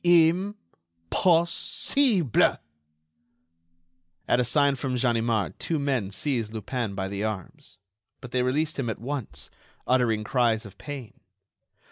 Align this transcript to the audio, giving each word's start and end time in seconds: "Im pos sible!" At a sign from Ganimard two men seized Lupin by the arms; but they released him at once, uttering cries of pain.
"Im 0.03 0.55
pos 1.11 1.51
sible!" 1.53 2.57
At 4.27 4.39
a 4.39 4.43
sign 4.43 4.73
from 4.73 4.95
Ganimard 4.95 5.59
two 5.59 5.77
men 5.77 6.09
seized 6.09 6.51
Lupin 6.53 6.95
by 6.95 7.07
the 7.07 7.23
arms; 7.23 7.77
but 8.19 8.31
they 8.31 8.41
released 8.41 8.79
him 8.79 8.89
at 8.89 8.97
once, 8.97 9.51
uttering 9.85 10.23
cries 10.23 10.65
of 10.65 10.79
pain. 10.79 11.19